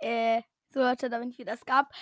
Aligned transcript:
Äh, 0.00 0.42
so 0.70 0.80
Leute, 0.80 1.08
da 1.10 1.18
bin 1.18 1.30
ich 1.30 1.38
wieder. 1.38 1.52
Es 1.52 1.64
gab 1.64 1.92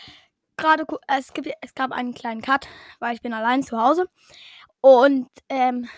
gerade, 0.57 0.87
es, 1.09 1.33
gibt, 1.33 1.49
es 1.61 1.75
gab 1.75 1.93
einen 1.93 2.15
kleinen 2.15 2.43
Cut, 2.43 2.69
weil 2.99 3.15
ich 3.15 3.23
bin 3.23 3.33
allein 3.33 3.63
zu 3.63 3.81
Hause. 3.81 4.09
Und 4.81 5.29
ähm, 5.49 5.89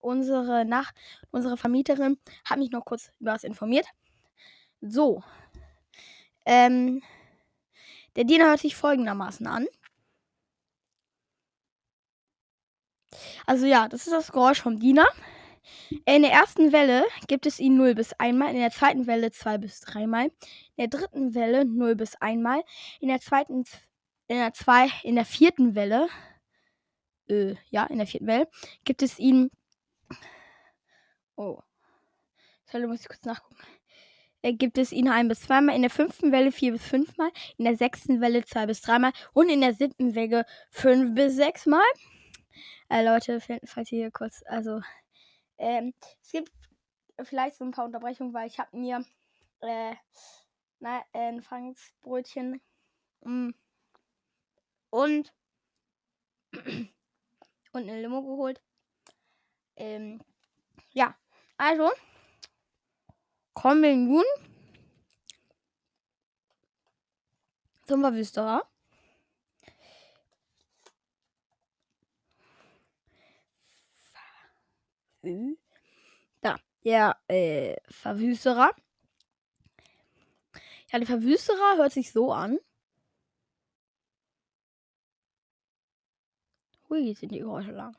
unsere 0.00 0.64
Nach 0.64 0.92
unsere 1.30 1.56
Vermieterin 1.56 2.18
hat 2.44 2.58
mich 2.58 2.70
noch 2.70 2.84
kurz 2.84 3.12
über 3.20 3.32
was 3.32 3.44
informiert. 3.44 3.86
So. 4.80 5.22
Ähm, 6.46 7.02
der 8.14 8.24
Diener 8.24 8.46
hört 8.46 8.60
sich 8.60 8.76
folgendermaßen 8.76 9.46
an. 9.46 9.66
Also 13.46 13.66
ja, 13.66 13.88
das 13.88 14.06
ist 14.06 14.12
das 14.12 14.32
Geräusch 14.32 14.60
vom 14.60 14.78
Diener. 14.78 15.06
In 16.04 16.22
der 16.22 16.32
ersten 16.32 16.72
Welle 16.72 17.04
gibt 17.28 17.46
es 17.46 17.58
ihn 17.60 17.76
0 17.76 17.94
bis 17.94 18.12
1 18.14 18.36
mal, 18.36 18.50
in 18.50 18.60
der 18.60 18.70
zweiten 18.70 19.06
Welle 19.06 19.30
2 19.30 19.58
bis 19.58 19.80
3 19.80 20.06
mal, 20.06 20.26
in 20.26 20.32
der 20.78 20.88
dritten 20.88 21.34
Welle 21.34 21.64
0 21.64 21.96
bis 21.96 22.16
1 22.16 22.42
mal, 22.42 22.62
in 23.00 23.08
der 23.08 23.20
zweiten, 23.20 23.64
in 24.28 24.36
der 24.36 24.52
zwei, 24.52 24.88
in 25.02 25.14
der 25.16 25.24
vierten 25.24 25.74
Welle, 25.74 26.08
äh, 27.28 27.54
ja, 27.70 27.84
in 27.84 27.98
der 27.98 28.06
vierten 28.06 28.26
Welle 28.26 28.48
gibt 28.84 29.02
es 29.02 29.18
ihn, 29.18 29.50
oh, 31.36 31.60
sorry, 32.66 32.86
muss 32.86 33.00
ich 33.00 33.08
kurz 33.08 33.24
nachgucken, 33.24 33.62
äh, 34.42 34.52
gibt 34.52 34.78
es 34.78 34.92
ihn 34.92 35.08
1 35.08 35.28
bis 35.28 35.40
2 35.42 35.60
mal, 35.60 35.76
in 35.76 35.82
der 35.82 35.90
fünften 35.90 36.32
Welle 36.32 36.52
4 36.52 36.72
bis 36.72 36.82
5 36.82 37.16
mal, 37.16 37.30
in 37.58 37.64
der 37.64 37.76
sechsten 37.76 38.20
Welle 38.20 38.44
2 38.44 38.66
bis 38.66 38.80
3 38.82 38.98
mal 38.98 39.12
und 39.32 39.48
in 39.48 39.60
der 39.60 39.74
siebten 39.74 40.14
Welle 40.14 40.44
5 40.70 41.14
bis 41.14 41.36
6 41.36 41.66
mal. 41.66 41.82
Äh, 42.88 43.04
Leute, 43.04 43.40
falls 43.64 43.90
ihr 43.90 43.98
hier 43.98 44.10
kurz, 44.12 44.42
also 44.46 44.80
ähm, 45.58 45.94
es 46.22 46.32
gibt 46.32 46.52
vielleicht 47.22 47.56
so 47.56 47.64
ein 47.64 47.70
paar 47.70 47.86
Unterbrechungen, 47.86 48.34
weil 48.34 48.46
ich 48.46 48.58
habe 48.58 48.76
mir 48.76 49.04
äh, 49.60 49.94
na, 50.80 51.00
äh, 51.12 51.28
ein 51.28 51.42
Franksbrötchen 51.42 52.60
mm, 53.22 53.50
und 54.90 55.32
und 56.52 56.92
eine 57.72 58.00
Limo 58.00 58.22
geholt. 58.22 58.62
Ähm, 59.76 60.20
ja, 60.92 61.14
also 61.58 61.90
kommen 63.54 63.82
wir 63.82 63.96
nun 63.96 64.24
zum 67.86 68.00
Verwüsterer. 68.00 68.66
Da, 76.40 76.56
der 76.84 77.16
äh, 77.28 77.76
Verwüsterer. 77.88 78.70
Ja, 80.92 80.98
der 80.98 81.06
Verwüsterer 81.06 81.76
hört 81.76 81.92
sich 81.92 82.12
so 82.12 82.32
an. 82.32 82.58
Hui, 86.88 87.14
sind 87.14 87.32
die 87.32 87.40
Geräusche 87.40 87.72
lang. 87.72 87.96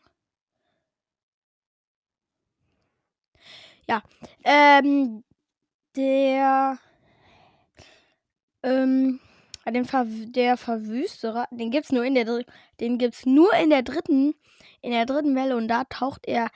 Ja, 3.87 4.03
ähm, 4.43 5.23
der, 5.95 6.77
ähm, 8.63 9.19
den 9.65 9.85
Ver 9.85 10.05
der 10.05 10.57
Verwüsterer, 10.57 11.47
den 11.51 11.71
gibt's 11.71 11.91
nur 11.91 12.03
in 12.03 12.15
der, 12.15 12.43
den 12.79 12.97
gibt's 12.97 13.25
nur 13.25 13.53
in 13.53 13.69
der 13.69 13.83
dritten, 13.83 14.35
in 14.81 14.91
der 14.91 15.05
dritten 15.05 15.35
Welle 15.35 15.55
und 15.55 15.67
da 15.69 15.85
taucht 15.85 16.27
er 16.27 16.49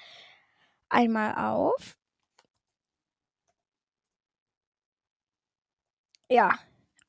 einmal 0.91 1.35
auf. 1.35 1.97
Ja. 6.29 6.57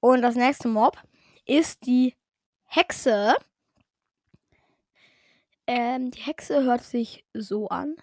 Und 0.00 0.22
das 0.22 0.34
nächste 0.34 0.68
Mob 0.68 0.98
ist 1.46 1.86
die 1.86 2.16
Hexe. 2.64 3.36
Ähm, 5.66 6.10
die 6.10 6.20
Hexe 6.20 6.64
hört 6.64 6.82
sich 6.82 7.24
so 7.34 7.68
an. 7.68 7.96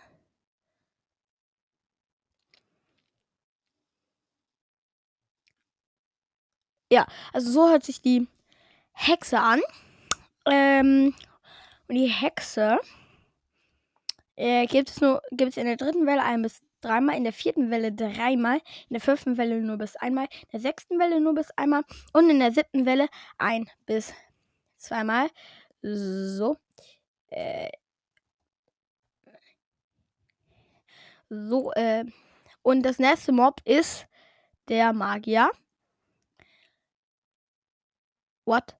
Ja, 6.91 7.05
also 7.33 7.51
so 7.51 7.69
hört 7.69 7.83
sich 7.83 8.01
die 8.01 8.27
Hexe 8.93 9.39
an. 9.39 9.61
Ähm, 10.45 11.13
und 11.87 11.95
die 11.95 12.07
Hexe 12.07 12.79
äh, 14.39 14.65
gibt 14.67 14.89
es 14.89 15.01
nur 15.01 15.21
gibt 15.31 15.51
es 15.51 15.57
in 15.57 15.65
der 15.65 15.75
dritten 15.77 16.05
Welle 16.07 16.23
ein 16.23 16.41
bis 16.41 16.61
dreimal, 16.81 17.17
in 17.17 17.25
der 17.25 17.33
vierten 17.33 17.71
Welle 17.71 17.91
dreimal, 17.91 18.57
in 18.89 18.93
der 18.93 19.01
fünften 19.01 19.37
Welle 19.37 19.61
nur 19.61 19.77
bis 19.77 19.97
einmal, 19.97 20.27
in 20.43 20.49
der 20.53 20.59
sechsten 20.61 20.97
Welle 20.97 21.19
nur 21.19 21.35
bis 21.35 21.51
einmal 21.57 21.83
und 22.13 22.29
in 22.29 22.39
der 22.39 22.51
siebten 22.53 22.85
Welle 22.85 23.09
ein 23.37 23.69
bis 23.85 24.13
zweimal. 24.77 25.29
So. 25.81 26.57
Äh, 27.29 27.69
so, 31.29 31.71
äh. 31.73 32.05
Und 32.63 32.83
das 32.83 32.99
nächste 32.99 33.31
Mob 33.31 33.61
ist 33.65 34.07
der 34.69 34.93
Magier. 34.93 35.51
What? 38.45 38.75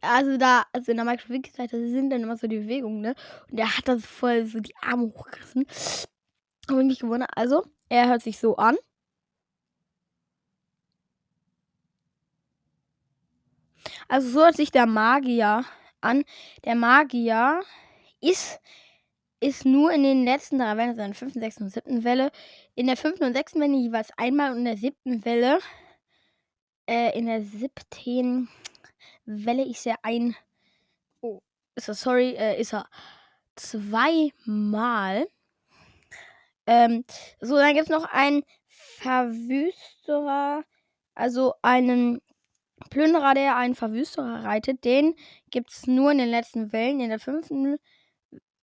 Also 0.00 0.36
da, 0.36 0.64
also 0.72 0.90
in 0.90 0.96
der 0.96 1.04
Minecraft 1.04 1.30
Wiki-Seite 1.30 1.88
sind 1.90 2.10
dann 2.10 2.22
immer 2.22 2.36
so 2.36 2.46
die 2.46 2.58
Bewegungen, 2.58 3.00
ne? 3.00 3.14
Und 3.50 3.58
der 3.58 3.76
hat 3.76 3.88
das 3.88 4.04
voll 4.06 4.46
so 4.46 4.60
die 4.60 4.74
Arme 4.82 5.12
hochgerissen. 5.14 5.66
Und 6.68 6.86
mich 6.86 7.00
gewundert. 7.00 7.30
Also, 7.36 7.64
er 7.88 8.08
hört 8.08 8.22
sich 8.22 8.38
so 8.38 8.56
an. 8.56 8.76
Also 14.08 14.28
so 14.30 14.40
hört 14.40 14.56
sich 14.56 14.70
der 14.70 14.86
Magier 14.86 15.64
an. 16.00 16.24
Der 16.64 16.74
Magier 16.74 17.62
ist, 18.20 18.60
ist 19.40 19.64
nur 19.64 19.92
in 19.92 20.02
den 20.02 20.24
letzten 20.24 20.58
drei 20.58 20.76
Wellen, 20.76 20.90
also 20.90 21.02
in 21.02 21.08
der 21.08 21.14
fünften, 21.14 21.40
sechsten 21.40 21.64
und 21.64 21.70
siebten 21.70 22.04
Welle, 22.04 22.30
in 22.74 22.86
der 22.86 22.96
fünften 22.96 23.24
und 23.24 23.34
sechsten 23.34 23.60
Welle 23.60 23.76
jeweils 23.76 24.10
einmal 24.16 24.52
und 24.52 24.58
in 24.58 24.64
der 24.66 24.76
siebten 24.76 25.24
Welle, 25.24 25.60
äh, 26.88 27.16
in 27.18 27.26
der 27.26 27.42
siebten 27.42 28.48
Welle 29.30 29.64
ist 29.64 29.86
er 29.86 29.96
ein. 30.02 30.36
Oh, 31.20 31.40
ist 31.74 31.88
er, 31.88 31.94
sorry, 31.94 32.34
äh, 32.36 32.60
ist 32.60 32.74
er 32.74 32.86
zweimal. 33.56 35.28
Ähm, 36.66 37.04
so, 37.40 37.56
dann 37.56 37.74
gibt 37.74 37.84
es 37.84 37.90
noch 37.90 38.04
einen 38.04 38.42
Verwüsterer, 38.68 40.64
also 41.14 41.54
einen 41.62 42.20
Plünderer, 42.90 43.34
der 43.34 43.56
einen 43.56 43.74
Verwüsterer 43.74 44.44
reitet. 44.44 44.84
Den 44.84 45.14
gibt 45.50 45.70
es 45.70 45.86
nur 45.86 46.12
in 46.12 46.18
den 46.18 46.28
letzten 46.30 46.72
Wellen, 46.72 47.00
in 47.00 47.10
der 47.10 47.18
fünften. 47.18 47.78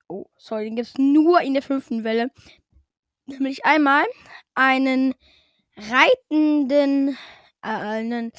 Oh, 0.07 0.25
sorry, 0.37 0.65
den 0.65 0.75
gibt 0.75 0.89
es 0.89 0.97
nur 0.97 1.41
in 1.41 1.53
der 1.53 1.63
fünften 1.63 2.03
Welle. 2.03 2.31
Nämlich 3.25 3.65
einmal 3.65 4.05
einen 4.55 5.13
reitenden, 5.75 7.17
äh, 7.61 7.67
einen 7.67 8.31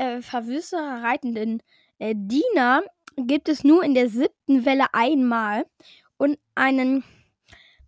äh, 0.00 0.22
Verwüsterer 0.22 1.02
reitenden 1.02 1.62
äh, 1.98 2.14
Diener 2.16 2.82
gibt 3.16 3.48
es 3.50 3.64
nur 3.64 3.84
in 3.84 3.94
der 3.94 4.08
siebten 4.08 4.64
Welle 4.64 4.86
einmal. 4.94 5.66
Und 6.16 6.38
einen 6.54 7.04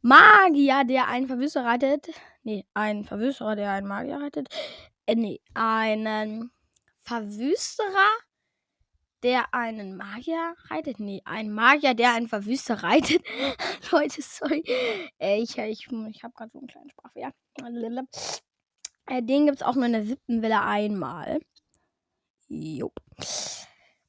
Magier, 0.03 0.85
der 0.85 1.09
einen 1.09 1.27
Verwüsterer 1.27 1.65
reitet. 1.65 2.09
Nee, 2.43 2.67
einen 2.75 3.05
Verwüsterer, 3.05 3.57
der 3.57 3.71
einen 3.71 3.89
Magier 3.89 4.21
reitet. 4.21 4.49
Äh, 5.07 5.15
nee, 5.15 5.41
einen 5.55 6.51
Verwüsterer, 7.01 8.11
der 9.23 9.55
einen 9.55 9.97
Magier 9.97 10.55
reitet. 10.69 11.01
Nee, 11.01 11.23
ein 11.25 11.51
Magier, 11.51 11.95
der 11.95 12.13
einen 12.13 12.29
Verwüster 12.29 12.83
reitet. 12.83 13.23
Leute, 13.91 14.21
sorry. 14.21 14.63
Äh, 15.19 15.41
ich 15.41 15.57
ich, 15.57 15.89
ich 15.89 16.23
habe 16.25 16.35
gerade 16.35 16.51
so 16.53 16.59
einen 16.59 16.69
kleinen 16.69 16.91
Sprachfehler. 16.91 17.33
Äh, 19.07 19.23
den 19.23 19.47
gibt 19.47 19.57
es 19.57 19.63
auch 19.63 19.77
nur 19.77 19.87
in 19.87 19.93
der 19.93 20.05
siebten 20.05 20.43
Welle 20.43 20.63
einmal. 20.63 21.41
Jupp. 22.53 23.01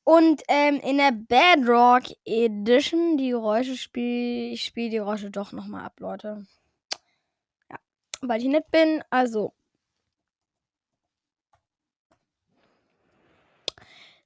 Und 0.04 0.44
ähm, 0.50 0.80
in 0.81 0.98
der 0.98 1.13
Bedrock 1.13 2.04
Edition, 2.25 3.18
die 3.18 3.30
Geräusche 3.30 3.78
spiele 3.78 4.51
ich 4.51 4.66
spiele 4.66 4.90
die 4.90 4.98
Geräusche 4.98 5.31
doch 5.31 5.54
nochmal 5.54 5.86
ab, 5.86 6.00
Leute. 6.00 6.45
Ja, 7.69 7.78
weil 8.22 8.42
ich 8.42 8.48
nett 8.48 8.69
bin. 8.72 9.04
Also. 9.10 9.54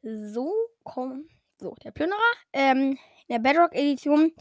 So, 0.01 0.53
komm. 0.83 1.29
So, 1.59 1.75
der 1.83 1.91
Plünderer. 1.91 2.19
Ähm, 2.53 2.97
in 3.27 3.33
der 3.35 3.39
Bedrock 3.39 3.73
Edition. 3.75 4.33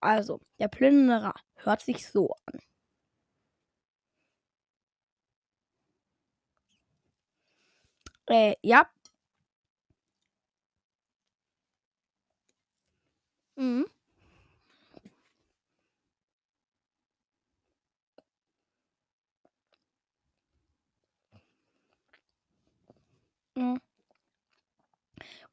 Also, 0.00 0.40
der 0.58 0.68
Plünderer 0.68 1.34
hört 1.56 1.82
sich 1.82 2.08
so 2.08 2.34
an. 2.46 2.60
Äh, 8.28 8.54
ja, 8.62 8.88
Mhm. 13.60 13.84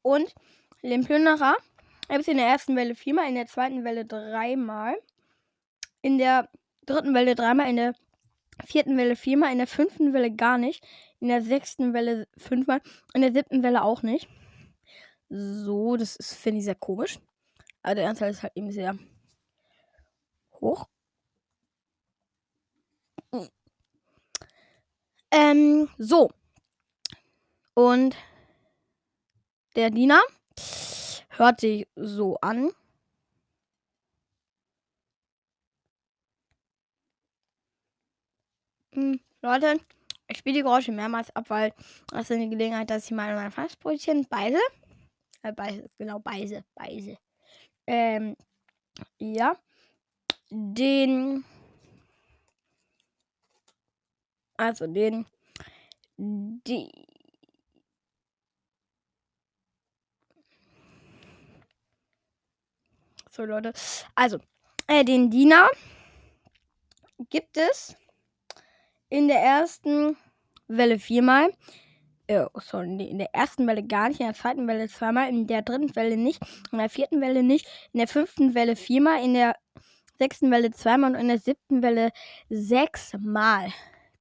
Und 0.02 0.34
den 0.82 1.04
Plünderer 1.04 1.56
gibt 2.08 2.20
es 2.22 2.28
in 2.28 2.38
der 2.38 2.46
ersten 2.46 2.76
Welle 2.76 2.94
viermal, 2.94 3.28
in 3.28 3.34
der 3.34 3.46
zweiten 3.46 3.84
Welle 3.84 4.06
dreimal, 4.06 4.96
in 6.00 6.16
der 6.16 6.48
dritten 6.86 7.12
Welle 7.14 7.34
dreimal, 7.34 7.68
in 7.68 7.76
der 7.76 7.94
vierten 8.64 8.96
Welle 8.96 9.16
viermal, 9.16 9.52
in 9.52 9.58
der 9.58 9.66
fünften 9.66 10.14
Welle 10.14 10.30
gar 10.34 10.56
nicht, 10.56 10.82
in 11.20 11.28
der 11.28 11.42
sechsten 11.42 11.92
Welle 11.92 12.26
fünfmal, 12.38 12.80
in 13.12 13.22
der 13.22 13.32
siebten 13.32 13.62
Welle 13.62 13.82
auch 13.82 14.02
nicht. 14.02 14.28
So, 15.28 15.96
das 15.96 16.16
ist, 16.16 16.34
finde 16.34 16.60
ich, 16.60 16.64
sehr 16.64 16.74
komisch. 16.74 17.18
Aber 17.88 17.94
der 17.94 18.10
Anteil 18.10 18.30
ist 18.32 18.42
halt 18.42 18.52
eben 18.54 18.70
sehr 18.70 18.98
hoch. 20.60 20.86
Ähm, 25.30 25.88
so. 25.96 26.30
Und 27.72 28.14
der 29.74 29.88
Diener 29.88 30.20
hört 31.30 31.60
sich 31.60 31.88
so 31.96 32.36
an. 32.40 32.72
Hm, 38.92 39.18
Leute, 39.40 39.80
ich 40.26 40.36
spiele 40.36 40.56
die 40.56 40.62
Geräusche 40.62 40.92
mehrmals 40.92 41.34
ab, 41.34 41.48
weil 41.48 41.72
das 42.10 42.28
ist 42.28 42.32
eine 42.32 42.50
Gelegenheit, 42.50 42.90
dass 42.90 43.06
ich 43.06 43.12
mal 43.12 43.34
mein 43.34 43.50
Fassbrötchen 43.50 44.26
beiße. 44.28 44.60
Äh, 45.42 45.52
beiße, 45.54 45.88
genau, 45.96 46.18
beiße, 46.18 46.62
beiße. 46.74 47.16
Ähm, 47.88 48.36
ja. 49.18 49.56
Den. 50.50 51.42
Also 54.58 54.86
den. 54.86 55.24
Die. 56.18 56.90
So, 63.30 63.44
Leute. 63.46 63.72
Also, 64.14 64.38
äh, 64.86 65.04
den 65.04 65.30
Diener 65.30 65.70
gibt 67.30 67.56
es 67.56 67.96
in 69.08 69.28
der 69.28 69.40
ersten 69.40 70.18
Welle 70.66 70.98
viermal. 70.98 71.54
Äh, 72.28 72.44
oh, 72.52 72.60
sorry, 72.60 73.04
in 73.08 73.18
der 73.18 73.34
ersten 73.34 73.66
Welle 73.66 73.82
gar 73.82 74.08
nicht, 74.08 74.20
in 74.20 74.26
der 74.26 74.34
zweiten 74.34 74.66
Welle 74.68 74.88
zweimal, 74.88 75.30
in 75.30 75.46
der 75.46 75.62
dritten 75.62 75.96
Welle 75.96 76.18
nicht, 76.18 76.42
in 76.72 76.78
der 76.78 76.90
vierten 76.90 77.22
Welle 77.22 77.42
nicht, 77.42 77.66
in 77.92 77.98
der 77.98 78.08
fünften 78.08 78.54
Welle 78.54 78.76
viermal, 78.76 79.24
in 79.24 79.32
der 79.34 79.56
sechsten 80.18 80.50
Welle 80.50 80.70
zweimal 80.72 81.12
und 81.14 81.20
in 81.20 81.28
der 81.28 81.38
siebten 81.38 81.82
Welle 81.82 82.10
sechsmal. 82.50 83.72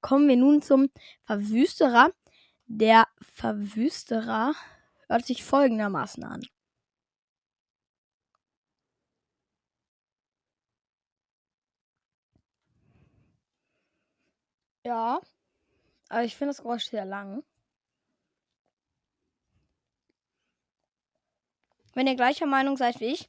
Kommen 0.02 0.30
wir 0.30 0.38
nun 0.38 0.62
zum 0.62 0.90
Verwüsterer. 1.26 2.12
Der 2.68 3.08
Verwüsterer 3.34 4.54
hört 5.10 5.26
sich 5.26 5.44
folgendermaßen 5.44 6.24
an. 6.24 6.42
Ja. 14.84 15.20
Aber 16.10 16.24
ich 16.24 16.36
finde 16.36 16.52
das 16.54 16.62
Geräusch 16.64 16.86
sehr 16.90 17.06
lang. 17.06 17.44
Wenn 21.98 22.06
ihr 22.06 22.16
gleicher 22.16 22.46
Meinung 22.46 22.78
seid 22.78 23.00
wie 23.00 23.06
ich, 23.06 23.28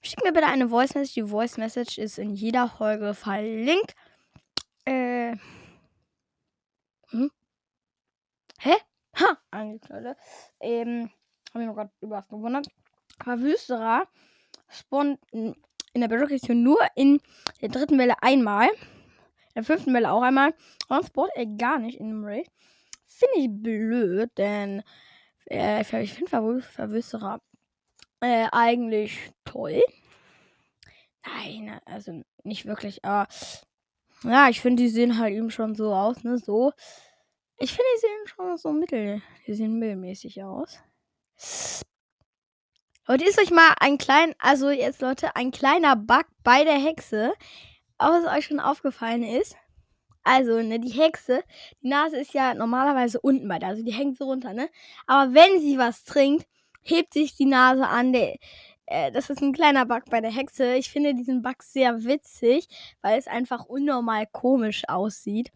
schickt 0.00 0.22
mir 0.22 0.32
bitte 0.32 0.46
eine 0.46 0.68
Voice 0.68 0.94
Message. 0.94 1.14
Die 1.14 1.24
Voice 1.24 1.56
Message 1.56 1.98
ist 1.98 2.16
in 2.16 2.30
jeder 2.32 2.68
Folge 2.68 3.12
verlinkt. 3.12 3.96
Äh. 4.84 5.34
Hm? 7.08 7.32
Hä? 8.60 8.74
Ha! 9.18 9.36
Leute. 9.88 10.16
Ähm, 10.60 11.10
hab 11.52 11.60
ich 11.60 11.66
mir 11.66 11.74
gerade 11.74 11.90
überrascht 12.02 12.28
gewundert. 12.28 12.68
Verwüsterer 13.20 14.06
spawnt 14.68 15.18
in 15.32 15.56
der 15.92 16.06
Bedrohung 16.06 16.62
nur 16.62 16.78
in 16.94 17.20
der 17.62 17.70
dritten 17.70 17.98
Welle 17.98 18.22
einmal 18.22 18.68
der 19.56 19.64
fünften 19.64 19.92
Welle 19.92 20.12
auch 20.12 20.22
einmal. 20.22 20.54
Und 20.88 21.04
spawnt 21.04 21.32
er 21.34 21.46
gar 21.46 21.80
nicht 21.80 21.98
in 21.98 22.10
dem 22.10 22.24
Raid. 22.24 22.48
Finde 23.06 23.38
ich 23.38 23.48
blöd, 23.50 24.30
denn 24.38 24.84
äh, 25.50 25.80
ich 25.80 26.12
finde 26.12 26.30
Verw 26.30 26.60
Verwüsterer 26.60 27.40
äh, 28.24 28.48
eigentlich 28.52 29.32
toll. 29.44 29.82
Nein, 31.26 31.80
also 31.84 32.22
nicht 32.42 32.66
wirklich, 32.66 33.04
aber 33.04 33.28
ja, 34.24 34.48
ich 34.48 34.60
finde, 34.60 34.82
die 34.82 34.88
sehen 34.88 35.18
halt 35.18 35.34
eben 35.34 35.50
schon 35.50 35.74
so 35.74 35.92
aus, 35.94 36.24
ne? 36.24 36.38
So. 36.38 36.72
Ich 37.58 37.70
finde, 37.70 37.84
die 37.94 38.00
sehen 38.00 38.26
schon 38.26 38.56
so 38.56 38.72
mittel. 38.72 39.22
Die 39.46 39.54
sehen 39.54 39.78
mittelmäßig 39.78 40.42
aus. 40.42 40.80
Heute 43.06 43.24
ist 43.24 43.38
euch 43.38 43.50
mal 43.50 43.74
ein 43.80 43.98
klein, 43.98 44.34
also 44.38 44.70
jetzt 44.70 45.02
Leute, 45.02 45.36
ein 45.36 45.50
kleiner 45.50 45.94
Bug 45.94 46.24
bei 46.42 46.64
der 46.64 46.78
Hexe 46.78 47.34
es 47.98 48.26
euch 48.26 48.46
schon 48.46 48.60
aufgefallen 48.60 49.22
ist. 49.22 49.56
Also, 50.22 50.62
ne, 50.62 50.80
die 50.80 50.90
Hexe, 50.90 51.44
die 51.82 51.88
Nase 51.88 52.16
ist 52.16 52.32
ja 52.32 52.54
normalerweise 52.54 53.20
unten 53.20 53.46
bei 53.46 53.58
der, 53.58 53.68
also 53.68 53.82
die 53.82 53.92
hängt 53.92 54.16
so 54.16 54.24
runter, 54.24 54.54
ne? 54.54 54.70
Aber 55.06 55.34
wenn 55.34 55.60
sie 55.60 55.76
was 55.76 56.04
trinkt, 56.04 56.46
hebt 56.84 57.14
sich 57.14 57.34
die 57.36 57.46
Nase 57.46 57.86
an. 57.88 58.12
Der, 58.12 58.36
äh, 58.86 59.10
das 59.12 59.30
ist 59.30 59.42
ein 59.42 59.52
kleiner 59.52 59.86
Bug 59.86 60.04
bei 60.10 60.20
der 60.20 60.30
Hexe. 60.30 60.74
Ich 60.76 60.90
finde 60.90 61.14
diesen 61.14 61.42
Bug 61.42 61.62
sehr 61.62 62.04
witzig, 62.04 62.68
weil 63.02 63.18
es 63.18 63.26
einfach 63.26 63.64
unnormal 63.66 64.26
komisch 64.30 64.84
aussieht. 64.88 65.50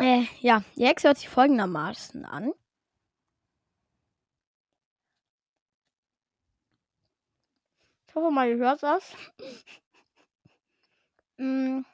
Äh, 0.00 0.24
ja, 0.40 0.62
die 0.76 0.86
Hexe 0.86 1.08
hört 1.08 1.18
sich 1.18 1.28
folgendermaßen 1.28 2.24
an. 2.24 2.52
Ich 8.08 8.14
hoffe 8.14 8.30
mal, 8.30 8.48
ihr 8.48 8.56
hört 8.56 8.82
das. 8.82 9.14
Mm, 11.40 11.84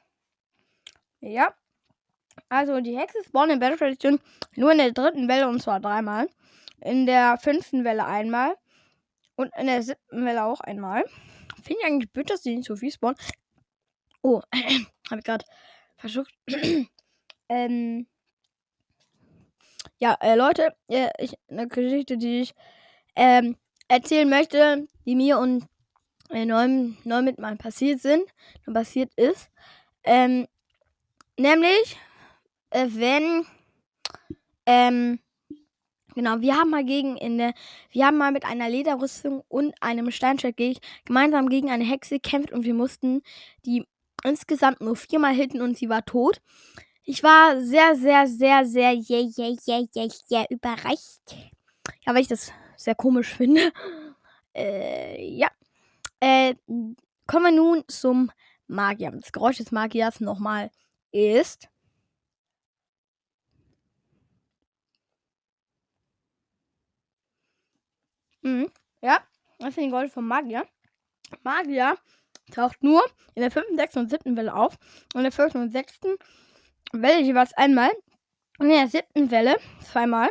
ja. 1.21 1.55
Also 2.49 2.81
die 2.81 2.97
Hexe 2.99 3.19
spawnen 3.25 3.53
in 3.55 3.61
Battle 3.61 3.79
Tradition 3.79 4.21
nur 4.57 4.73
in 4.73 4.79
der 4.79 4.93
dritten 4.93 5.29
Welle 5.29 5.49
und 5.49 5.61
zwar 5.61 5.81
dreimal. 5.81 6.29
In 6.85 7.07
der 7.07 7.39
fünften 7.39 7.85
Welle 7.85 8.05
einmal. 8.05 8.55
Und 9.37 9.51
in 9.59 9.67
der 9.67 9.83
siebten 9.83 10.25
Welle 10.25 10.45
auch 10.45 10.61
einmal. 10.61 11.05
Finde 11.63 11.81
ich 11.81 11.87
eigentlich 11.87 12.13
blöd, 12.13 12.31
dass 12.31 12.43
die 12.43 12.55
nicht 12.55 12.69
so 12.69 12.77
viel 12.77 12.93
spawnen. 12.93 13.17
Oh, 14.23 14.43
habe 15.11 15.19
ich 15.19 15.25
gerade 15.25 15.45
verschluckt. 15.97 16.33
ähm. 17.49 18.07
Ja, 19.99 20.17
äh, 20.21 20.37
Leute, 20.37 20.75
äh, 20.89 21.09
ich, 21.19 21.35
eine 21.49 21.67
Geschichte, 21.69 22.19
die 22.19 22.43
ich 22.43 22.55
ähm, 23.17 23.57
erzählen 23.89 24.29
möchte, 24.29 24.87
die 25.07 25.17
mir 25.17 25.39
und 25.39 25.67
äh, 26.31 26.45
neu, 26.45 27.23
mit 27.23 27.39
mal 27.39 27.57
passiert 27.57 28.01
sind, 28.01 28.25
passiert 28.73 29.13
ist. 29.17 29.51
Ähm, 30.03 30.47
nämlich, 31.39 31.97
äh, 32.71 32.87
wenn, 32.91 33.47
ähm, 34.67 35.21
genau, 36.15 36.41
wir 36.41 36.57
haben 36.57 36.71
mal 36.71 36.85
gegen 36.85 37.17
in 37.17 37.39
der, 37.39 37.55
wir 37.91 38.07
haben 38.07 38.19
mal 38.19 38.33
mit 38.33 38.45
einer 38.45 38.69
Lederrüstung 38.69 39.43
und 39.49 39.75
einem 39.81 40.11
Steinschwert 40.11 40.57
gemeinsam 41.05 41.49
gegen 41.49 41.71
eine 41.71 41.85
Hexe 41.85 42.17
gekämpft 42.17 42.53
und 42.53 42.65
wir 42.65 42.75
mussten 42.75 43.23
die 43.65 43.87
insgesamt 44.25 44.81
nur 44.81 44.97
viermal 44.97 45.35
hitten 45.35 45.61
und 45.61 45.77
sie 45.77 45.89
war 45.89 46.05
tot. 46.05 46.41
Ich 47.05 47.23
war 47.23 47.61
sehr, 47.61 47.95
sehr, 47.97 48.27
sehr, 48.27 48.65
sehr, 48.65 48.93
yeah, 48.95 49.29
yeah, 49.39 49.57
yeah, 49.67 49.85
yeah, 49.95 50.09
yeah, 50.31 50.47
überrascht. 50.49 51.21
Ja, 52.07 52.15
weil 52.15 52.23
ich 52.23 52.29
das 52.29 52.51
sehr 52.77 52.95
komisch 52.95 53.35
finde. 53.35 53.73
Äh, 54.57 55.21
ja. 55.37 55.49
Äh, 56.21 56.55
kommen 57.27 57.45
wir 57.45 57.51
nun 57.51 57.83
zum 57.89 58.31
Magier. 58.69 59.11
Das 59.11 59.33
Geräusch 59.33 59.57
des 59.57 59.73
Magiers 59.73 60.21
nochmal 60.21 60.71
ist. 61.11 61.69
Mhm. 68.45 68.71
Ja, 69.03 69.19
das 69.59 69.75
sind 69.75 69.85
die 69.85 69.91
Geräusche 69.91 70.13
vom 70.13 70.29
Magier. 70.29 70.67
Magier 71.43 71.97
taucht 72.53 72.83
nur 72.83 73.03
in 73.35 73.43
der 73.43 73.51
5., 73.51 73.67
6. 73.75 73.97
und 73.97 74.11
7. 74.11 74.37
Welle 74.37 74.55
auf. 74.55 74.79
Und 75.15 75.21
in 75.21 75.25
der 75.25 75.33
5. 75.33 75.55
und 75.57 75.73
6. 75.73 76.01
Welle 76.93 77.21
jeweils 77.23 77.55
einmal. 77.55 77.91
Und 78.59 78.71
in 78.71 78.77
der 78.77 78.89
7. 78.89 79.31
Welle 79.31 79.57
zweimal. 79.83 80.31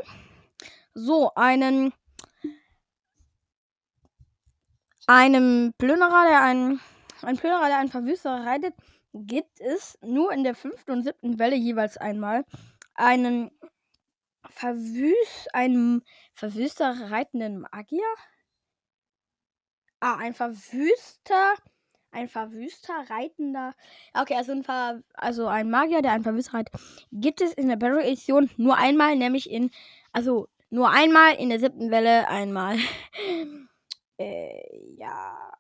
So, 0.94 1.32
einen 1.36 1.92
einem 5.08 5.74
Plünderer, 5.78 6.26
der 6.30 6.42
einen, 6.42 6.80
ein 7.24 7.38
Plünderer, 7.38 7.68
der 7.68 7.80
einen 7.80 7.90
Verwüster 7.90 8.46
reitet, 8.46 8.74
gibt 9.14 9.60
es 9.60 9.98
nur 10.02 10.32
in 10.32 10.44
der 10.44 10.56
fünften 10.56 10.92
und 10.92 11.04
siebten 11.04 11.40
Welle 11.40 11.56
jeweils 11.56 11.98
einmal 11.98 12.46
einen 12.96 13.52
Verwüst, 14.50 15.54
einen 15.54 16.04
Verwüster 16.34 17.12
reitenden 17.12 17.62
Magier. 17.62 18.04
Ah, 20.00 20.18
ein 20.18 20.34
Verwüster, 20.34 21.54
ein 22.12 22.28
Verwüster 22.28 22.94
reitender. 23.10 23.74
Okay, 24.14 24.36
also 24.36 24.52
ein, 24.52 24.64
Ver, 24.64 25.02
also 25.14 25.48
ein 25.48 25.70
Magier, 25.70 26.02
der 26.02 26.12
einen 26.12 26.24
Verwüster 26.24 26.56
reitet, 26.56 26.76
gibt 27.12 27.42
es 27.42 27.54
in 27.54 27.70
der 27.70 27.78
Battle 27.78 28.04
Edition 28.04 28.50
nur 28.58 28.78
einmal, 28.78 29.16
nämlich 29.16 29.50
in, 29.50 29.72
also 30.12 30.48
Nur 30.74 30.90
einmal 30.90 31.36
in 31.36 31.50
der 31.50 31.60
siebten 31.60 31.92
Welle 31.92 32.28
einmal. 32.30 32.78
äh, 34.18 34.96
ja. 34.98 35.54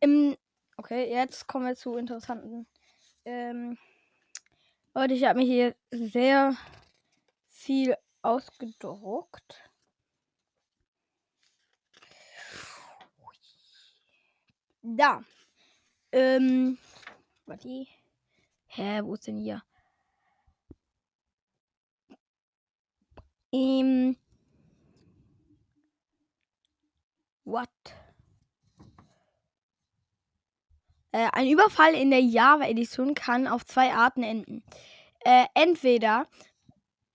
Im, 0.00 0.36
okay, 0.76 1.08
jetzt 1.08 1.46
kommen 1.46 1.66
wir 1.66 1.76
zu 1.76 1.96
interessanten. 1.96 2.66
Ähm, 3.24 3.78
Leute, 4.94 5.14
ich 5.14 5.24
habe 5.24 5.38
mir 5.38 5.46
hier 5.46 5.74
sehr 5.90 6.54
viel 7.48 7.96
ausgedruckt. 8.20 9.70
Da. 14.82 15.22
Ähm. 16.12 16.76
Warte. 17.46 17.86
Hä, 18.66 19.00
wo 19.02 19.14
ist 19.14 19.26
denn 19.26 19.38
hier? 19.38 19.62
Ähm. 23.50 24.18
What? 27.44 27.70
Äh, 31.12 31.28
ein 31.32 31.48
Überfall 31.48 31.94
in 31.94 32.10
der 32.10 32.20
Java-Edition 32.20 33.14
kann 33.14 33.46
auf 33.46 33.64
zwei 33.64 33.92
Arten 33.92 34.22
enden. 34.22 34.62
Äh, 35.20 35.44
entweder 35.54 36.26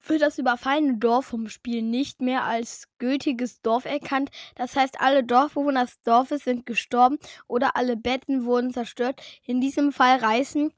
wird 0.06 0.22
das 0.22 0.38
überfallene 0.38 0.98
Dorf 0.98 1.26
vom 1.26 1.50
Spiel 1.50 1.82
nicht 1.82 2.22
mehr 2.22 2.44
als 2.44 2.88
gültiges 2.98 3.62
Dorf 3.62 3.86
erkannt. 3.86 4.30
Das 4.56 4.76
heißt, 4.76 5.02
alle 5.02 5.24
Dorfbewohner 5.24 5.86
des 5.86 6.02
Dorfes 6.04 6.44
sind 6.44 6.66
gestorben 6.66 7.18
oder 7.48 7.76
alle 7.76 7.98
Betten 7.98 8.46
wurden 8.46 8.72
zerstört. 8.72 9.22
In 9.44 9.60
diesem 9.60 9.92
Fall 9.92 10.18
reißen 10.20 10.72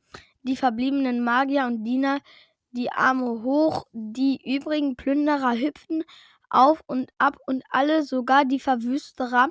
die 0.43 0.55
verbliebenen 0.55 1.23
Magier 1.23 1.65
und 1.65 1.83
Diener 1.83 2.19
die 2.71 2.91
Arme 2.91 3.43
hoch, 3.43 3.85
die 3.91 4.39
übrigen 4.55 4.95
Plünderer 4.95 5.53
hüpfen 5.53 6.03
auf 6.49 6.81
und 6.87 7.11
ab 7.17 7.37
und 7.45 7.63
alle, 7.69 8.03
sogar 8.03 8.45
die 8.45 8.59
Verwüsterer, 8.59 9.49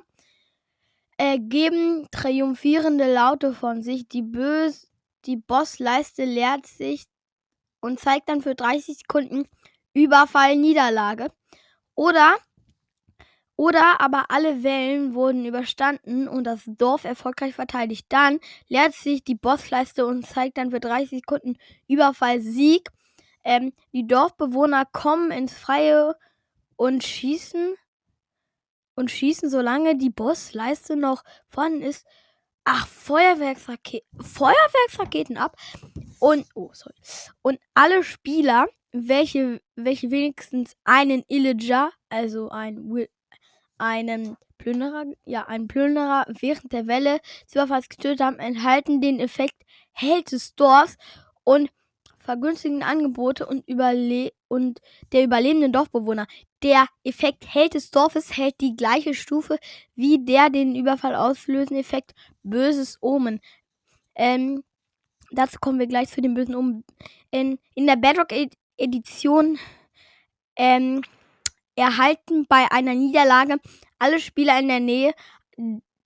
äh, 1.19 1.37
geben 1.37 2.07
triumphierende 2.09 3.13
Laute 3.13 3.53
von 3.53 3.83
sich. 3.83 4.07
Die 4.07 4.23
Bös 4.23 4.89
die 5.25 5.35
Bossleiste 5.35 6.25
leert 6.25 6.65
sich 6.65 7.05
und 7.81 7.99
zeigt 7.99 8.29
dann 8.29 8.41
für 8.41 8.55
30 8.55 8.99
Sekunden 8.99 9.47
Überfall, 9.93 10.55
Niederlage. 10.55 11.31
Oder, 11.95 12.37
oder 13.55 13.99
aber 13.99 14.25
alle 14.29 14.63
Wellen 14.63 15.13
wurden 15.13 15.45
überstanden 15.45 16.27
und 16.27 16.45
das 16.45 16.61
Dorf 16.65 17.03
erfolgreich 17.03 17.53
verteidigt. 17.53 18.05
Dann 18.09 18.39
leert 18.67 18.93
sich 18.93 19.23
die 19.23 19.35
Bossleiste 19.35 20.05
und 20.05 20.25
zeigt 20.25 20.57
dann 20.57 20.71
für 20.71 20.79
30 20.79 21.19
Sekunden 21.19 21.57
Überfall, 21.87 22.39
Sieg. 22.39 22.89
Ähm, 23.43 23.73
die 23.93 24.07
Dorfbewohner 24.07 24.85
kommen 24.85 25.31
ins 25.31 25.53
Freie 25.53 26.15
und 26.77 27.03
schießen 27.03 27.75
und 28.99 29.09
schießen, 29.09 29.49
solange 29.49 29.97
die 29.97 30.09
Bossleiste 30.09 30.97
noch 30.97 31.23
vorhanden 31.47 31.83
ist. 31.83 32.05
Ach, 32.65 32.85
Feuerwerksraketen, 32.85 34.21
Feuerwerksraketen 34.21 35.37
ab. 35.37 35.55
Und, 36.19 36.45
oh, 36.53 36.69
sorry. 36.73 36.95
Und 37.41 37.59
alle 37.73 38.03
Spieler 38.03 38.67
welche, 38.91 39.61
welche 39.75 40.11
wenigstens 40.11 40.75
einen 40.83 41.23
Illager, 41.27 41.91
also 42.09 42.49
ein, 42.49 43.07
einen 43.77 44.37
Plünderer, 44.57 45.05
ja, 45.25 45.47
einen 45.47 45.67
Plünderer 45.67 46.25
während 46.39 46.71
der 46.73 46.87
Welle 46.87 47.19
des 47.45 47.53
Überfalls 47.53 47.89
getötet 47.89 48.21
haben, 48.21 48.39
enthalten 48.39 49.01
den 49.01 49.19
Effekt 49.19 49.55
Held 49.91 50.31
des 50.31 50.55
Dorfs 50.55 50.97
und 51.43 51.69
vergünstigen 52.19 52.83
Angebote 52.83 53.45
und, 53.45 53.67
überle 53.67 54.31
und 54.47 54.81
der 55.11 55.23
überlebenden 55.23 55.71
Dorfbewohner. 55.71 56.27
Der 56.61 56.87
Effekt 57.03 57.53
Held 57.53 57.73
des 57.73 57.91
Dorfes 57.91 58.35
hält 58.35 58.59
die 58.59 58.75
gleiche 58.75 59.13
Stufe 59.13 59.57
wie 59.95 60.23
der 60.23 60.49
den 60.49 60.75
Überfall 60.75 61.15
auslösende 61.15 61.79
Effekt 61.79 62.13
Böses 62.43 62.97
Omen. 63.01 63.39
Ähm, 64.15 64.63
dazu 65.31 65.57
kommen 65.59 65.79
wir 65.79 65.87
gleich 65.87 66.09
zu 66.09 66.21
den 66.21 66.33
bösen 66.33 66.55
Omen. 66.55 66.83
In, 67.31 67.59
in 67.75 67.87
der 67.87 67.95
Bedrock 67.95 68.33
Edition 68.77 69.57
ähm, 70.55 71.01
erhalten 71.75 72.45
bei 72.47 72.69
einer 72.71 72.93
Niederlage 72.93 73.57
alle 73.97 74.19
Spieler 74.19 74.59
in 74.59 74.67
der 74.67 74.79
Nähe 74.81 75.13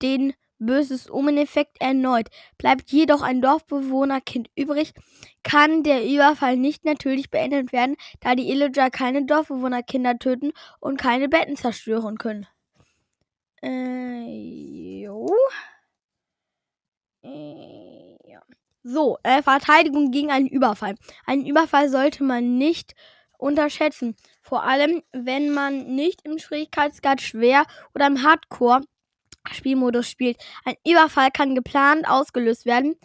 den 0.02 0.34
böses 0.66 1.10
Omen-Effekt 1.10 1.82
erneut. 1.82 2.28
Bleibt 2.58 2.92
jedoch 2.92 3.22
ein 3.22 3.42
Dorfbewohnerkind 3.42 4.50
übrig, 4.56 4.94
kann 5.44 5.84
der 5.84 6.06
Überfall 6.06 6.58
nicht 6.58 6.86
natürlich 6.86 7.30
beendet 7.30 7.74
werden, 7.74 7.96
da 8.22 8.36
die 8.36 8.50
Illager 8.50 8.90
keine 8.90 9.26
Dorfbewohnerkinder 9.26 10.18
töten 10.20 10.52
und 10.80 10.98
keine 10.98 11.30
Betten 11.30 11.56
zerstören 11.56 12.18
können. 12.18 12.48
Äh, 13.62 15.04
jo. 15.04 15.28
Äh, 17.24 18.18
ja. 18.26 18.42
So, 18.84 19.18
äh, 19.24 19.42
Verteidigung 19.42 20.12
gegen 20.12 20.32
einen 20.32 20.48
Überfall. 20.48 20.96
Einen 21.26 21.46
Überfall 21.46 21.90
sollte 21.90 22.24
man 22.24 22.58
nicht 22.58 22.94
unterschätzen. 23.38 24.16
Vor 24.42 24.64
allem, 24.64 25.04
wenn 25.12 25.52
man 25.52 25.96
nicht 25.96 26.22
im 26.26 26.40
Schwierigkeitsgrad 26.40 27.22
schwer 27.22 27.66
oder 27.96 28.08
im 28.08 28.24
Hardcore 28.24 28.82
Spielmodus 29.52 30.10
spielt. 30.10 30.38
Ein 30.66 30.76
Überfall 30.88 31.32
kann 31.32 31.56
geplant 31.56 32.08
ausgelöst 32.08 32.66
werden 32.66 32.96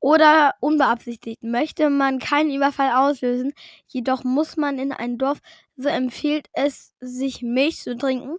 oder 0.00 0.54
unbeabsichtigt. 0.60 1.42
Möchte 1.42 1.90
man 1.90 2.18
keinen 2.18 2.50
Überfall 2.54 2.90
auslösen, 2.92 3.52
jedoch 3.88 4.24
muss 4.24 4.56
man 4.56 4.78
in 4.78 4.92
ein 4.92 5.18
Dorf, 5.18 5.38
so 5.76 5.88
empfiehlt 5.88 6.48
es 6.52 6.94
sich 7.00 7.42
Milch 7.42 7.78
zu 7.80 7.96
trinken, 7.96 8.36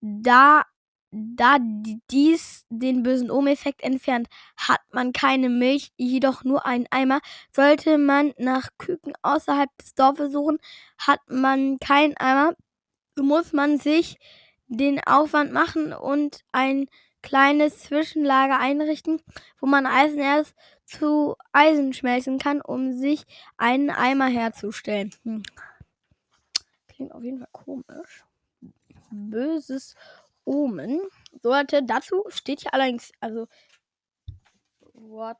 da 0.00 0.62
da 1.12 1.56
dies 2.10 2.66
den 2.68 3.02
bösen 3.02 3.30
Ohm-Effekt 3.30 3.82
entfernt, 3.82 4.28
hat 4.56 4.80
man 4.92 5.12
keine 5.12 5.48
Milch, 5.48 5.92
jedoch 5.96 6.44
nur 6.44 6.66
einen 6.66 6.86
Eimer. 6.90 7.20
Sollte 7.54 7.96
man 7.98 8.34
nach 8.38 8.68
Küken 8.78 9.12
außerhalb 9.22 9.70
des 9.78 9.94
Dorfes 9.94 10.32
suchen, 10.32 10.58
hat 10.98 11.20
man 11.28 11.78
keinen 11.78 12.16
Eimer, 12.16 12.52
muss 13.18 13.52
man 13.52 13.78
sich 13.78 14.16
den 14.68 15.00
Aufwand 15.04 15.52
machen 15.52 15.92
und 15.92 16.44
ein 16.52 16.86
kleines 17.22 17.80
Zwischenlager 17.80 18.58
einrichten, 18.58 19.20
wo 19.60 19.66
man 19.66 19.86
Eisenerz 19.86 20.54
zu 20.84 21.36
Eisen 21.52 21.92
schmelzen 21.92 22.38
kann, 22.38 22.60
um 22.60 22.92
sich 22.92 23.24
einen 23.56 23.90
Eimer 23.90 24.26
herzustellen. 24.26 25.12
Hm. 25.24 25.42
Klingt 26.88 27.12
auf 27.12 27.22
jeden 27.22 27.38
Fall 27.38 27.48
komisch. 27.52 28.24
Böses 29.10 29.94
Omen. 30.44 31.00
Sollte 31.42 31.82
dazu 31.82 32.24
steht 32.28 32.60
hier 32.60 32.74
allerdings, 32.74 33.12
also 33.20 33.48
what? 34.92 35.38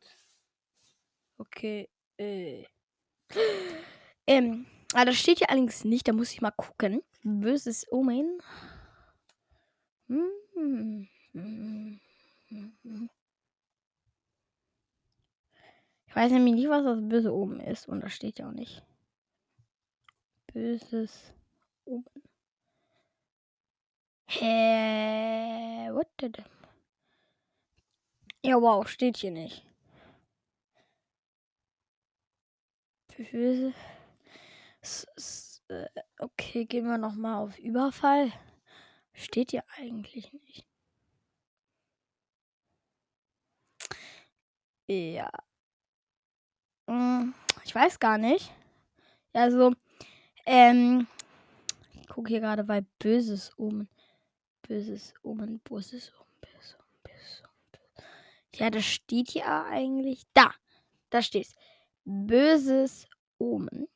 Okay, 1.39 1.89
äh. 2.19 2.65
Ähm, 4.29 4.67
aber 4.93 5.03
ah, 5.03 5.05
das 5.05 5.17
steht 5.17 5.39
hier 5.39 5.51
allerdings 5.51 5.85
nicht, 5.85 6.09
da 6.09 6.13
muss 6.13 6.33
ich 6.33 6.41
mal 6.41 6.51
gucken. 6.51 7.01
Böses 7.23 7.87
Omen. 7.93 8.41
Ich 10.09 10.17
weiß 16.15 16.31
nämlich 16.33 16.55
nicht, 16.55 16.69
was 16.69 16.85
das 16.85 16.99
böse 17.09 17.35
Omen 17.35 17.61
ist 17.61 17.89
und 17.89 18.01
das 18.01 18.13
steht 18.15 18.39
ja 18.39 18.49
auch 18.49 18.53
nicht. 18.53 18.83
Böses 20.53 21.33
Omen. 21.85 22.05
Hä? 24.29 25.91
What 25.93 26.09
the? 26.21 26.31
Ja, 28.43 28.61
wow, 28.61 28.87
steht 28.89 29.17
hier 29.17 29.31
nicht. 29.33 29.65
Okay, 36.19 36.65
gehen 36.67 36.87
wir 36.87 36.99
nochmal 36.99 37.43
auf 37.43 37.59
Überfall. 37.59 38.33
Steht 39.17 39.51
hier 39.53 39.65
eigentlich 39.79 40.31
nicht. 40.33 40.67
Ja. 44.87 45.31
Hm, 46.87 47.35
ich 47.65 47.75
weiß 47.75 47.99
gar 47.99 48.19
nicht. 48.19 48.53
Also, 49.33 49.73
ähm, 50.45 51.07
ich 51.95 52.09
gucke 52.09 52.29
hier 52.29 52.41
gerade 52.41 52.63
bei 52.63 52.83
Böses 52.99 53.51
um. 53.57 53.89
Böses 54.63 55.15
Omen, 55.23 55.61
böses 55.61 56.13
Omen, 56.15 56.41
böses 56.41 56.75
Omen, 56.75 57.03
böses 57.03 57.43
Omen. 57.43 58.07
Ja, 58.55 58.71
das 58.71 58.85
steht 58.85 59.31
ja 59.31 59.65
eigentlich. 59.65 60.25
Da, 60.35 60.53
da 61.11 61.23
steht's. 61.23 61.55
Böses 62.05 63.09
Omen. 63.39 63.89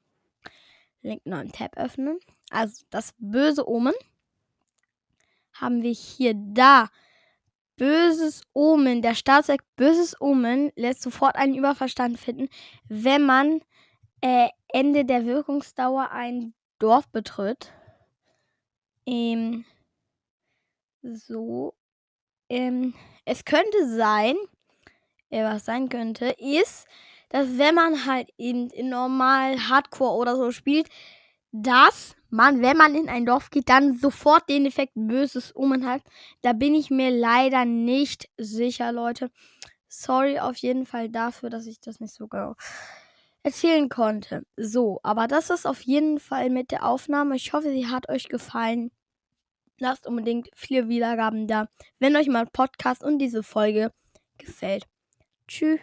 Link 1.02 1.24
neuen 1.26 1.52
Tab 1.52 1.76
öffnen. 1.76 2.18
Also 2.50 2.84
das 2.90 3.14
böse 3.18 3.68
Omen 3.68 3.94
haben 5.60 5.82
wir 5.82 5.92
hier 5.92 6.34
da. 6.34 6.88
Böses 7.76 8.42
Omen. 8.52 9.00
Der 9.00 9.14
Startzweck 9.14 9.62
Böses 9.76 10.20
Omen 10.20 10.70
lässt 10.76 11.00
sofort 11.02 11.36
einen 11.36 11.54
Überverstand 11.54 12.18
finden, 12.18 12.48
wenn 12.88 13.24
man 13.24 13.62
äh, 14.20 14.48
Ende 14.68 15.04
der 15.04 15.24
Wirkungsdauer 15.24 16.10
ein 16.10 16.52
Dorf 16.78 17.08
betritt. 17.08 17.72
Ähm, 19.06 19.64
so. 21.02 21.74
Ähm, 22.48 22.94
es 23.24 23.44
könnte 23.44 23.88
sein, 23.88 24.36
äh, 25.30 25.42
was 25.44 25.64
sein 25.64 25.88
könnte, 25.88 26.26
ist, 26.38 26.86
dass 27.30 27.58
wenn 27.58 27.74
man 27.74 28.06
halt 28.06 28.28
eben 28.38 28.68
in 28.70 28.90
normal 28.90 29.68
Hardcore 29.68 30.16
oder 30.16 30.36
so 30.36 30.50
spielt, 30.50 30.88
dass 31.52 32.16
man, 32.30 32.62
wenn 32.62 32.76
man 32.76 32.94
in 32.94 33.08
ein 33.08 33.26
Dorf 33.26 33.50
geht, 33.50 33.68
dann 33.68 33.96
sofort 33.96 34.48
den 34.48 34.66
Effekt 34.66 34.92
böses 34.94 35.54
Omen 35.54 35.86
hat. 35.86 36.02
Da 36.42 36.52
bin 36.52 36.74
ich 36.74 36.90
mir 36.90 37.10
leider 37.10 37.64
nicht 37.64 38.28
sicher, 38.36 38.92
Leute. 38.92 39.30
Sorry 39.88 40.38
auf 40.38 40.56
jeden 40.56 40.86
Fall 40.86 41.08
dafür, 41.08 41.50
dass 41.50 41.66
ich 41.66 41.80
das 41.80 42.00
nicht 42.00 42.14
so 42.14 42.28
genau 42.28 42.54
erzählen 43.42 43.88
konnte. 43.88 44.44
So, 44.56 45.00
aber 45.02 45.26
das 45.26 45.50
ist 45.50 45.66
auf 45.66 45.80
jeden 45.82 46.18
Fall 46.18 46.50
mit 46.50 46.70
der 46.70 46.84
Aufnahme. 46.84 47.36
Ich 47.36 47.52
hoffe, 47.52 47.70
sie 47.70 47.86
hat 47.86 48.08
euch 48.08 48.28
gefallen. 48.28 48.90
Lasst 49.78 50.06
unbedingt 50.06 50.50
viele 50.54 50.88
Wiedergaben 50.88 51.46
da, 51.46 51.68
wenn 51.98 52.16
euch 52.16 52.28
mein 52.28 52.48
Podcast 52.48 53.02
und 53.02 53.18
diese 53.18 53.42
Folge 53.42 53.92
gefällt. 54.36 54.84
Tschüss. 55.48 55.80